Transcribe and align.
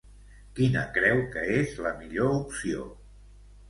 Quina 0.59 0.85
creu 0.95 1.23
que 1.37 1.45
és 1.59 1.79
la 1.87 1.95
millor 2.03 2.37
opció? 2.43 2.93